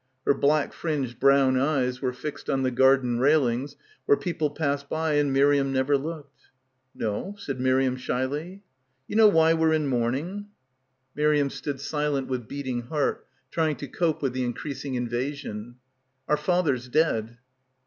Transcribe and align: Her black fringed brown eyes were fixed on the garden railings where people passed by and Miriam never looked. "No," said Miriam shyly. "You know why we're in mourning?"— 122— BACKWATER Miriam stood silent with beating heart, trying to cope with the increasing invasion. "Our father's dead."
Her 0.25 0.33
black 0.33 0.73
fringed 0.73 1.19
brown 1.19 1.59
eyes 1.59 2.01
were 2.01 2.11
fixed 2.11 2.49
on 2.49 2.63
the 2.63 2.71
garden 2.71 3.19
railings 3.19 3.75
where 4.07 4.17
people 4.17 4.49
passed 4.49 4.89
by 4.89 5.13
and 5.13 5.31
Miriam 5.31 5.71
never 5.71 5.95
looked. 5.95 6.47
"No," 6.95 7.35
said 7.37 7.59
Miriam 7.59 7.95
shyly. 7.97 8.63
"You 9.07 9.15
know 9.15 9.27
why 9.27 9.53
we're 9.53 9.73
in 9.73 9.85
mourning?"— 9.85 10.47
122— 11.13 11.13
BACKWATER 11.15 11.21
Miriam 11.27 11.49
stood 11.51 11.79
silent 11.79 12.27
with 12.29 12.47
beating 12.47 12.81
heart, 12.87 13.27
trying 13.51 13.75
to 13.75 13.87
cope 13.87 14.23
with 14.23 14.33
the 14.33 14.43
increasing 14.43 14.95
invasion. 14.95 15.75
"Our 16.27 16.35
father's 16.37 16.87
dead." 16.89 17.37